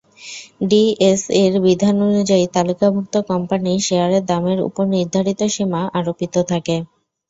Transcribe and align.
ডিএসইর 0.69 1.53
বিধান 1.65 1.95
অনুযায়ী, 2.07 2.45
তালিকাভুক্ত 2.55 3.15
কোম্পানির 3.29 3.85
শেয়ারের 3.87 4.23
দামের 4.25 4.59
ওপর 4.67 4.85
নির্ধারিত 4.95 5.41
সীমা 5.53 5.81
আরোপিত 5.97 6.35
থাকে। 6.51 6.75